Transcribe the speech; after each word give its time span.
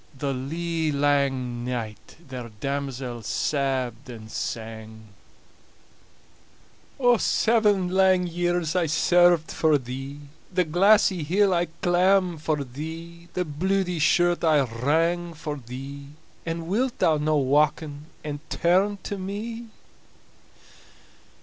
The 0.17 0.33
lee 0.33 0.91
lang 0.91 1.63
night 1.63 2.15
ther 2.27 2.49
damosel 2.59 3.21
sabbed 3.21 4.09
and 4.09 4.31
sang: 4.31 5.09
"Seven 7.19 7.87
lang 7.87 8.25
years 8.25 8.75
I 8.75 8.87
served 8.87 9.51
for 9.51 9.77
thee, 9.77 10.21
The 10.51 10.63
glassy 10.63 11.21
hill 11.21 11.53
I 11.53 11.65
clamb 11.83 12.39
for 12.39 12.63
thee, 12.63 13.27
The 13.35 13.45
bluidy 13.45 13.99
shirt 13.99 14.43
I 14.43 14.61
wrang 14.61 15.35
for 15.35 15.57
thee; 15.57 16.07
And 16.47 16.65
wilt 16.67 16.97
thou 16.97 17.17
no 17.17 17.37
wauken 17.37 18.05
and 18.23 18.39
turn 18.49 18.97
to 19.03 19.19
me?" 19.19 19.67